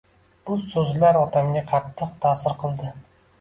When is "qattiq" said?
1.73-2.17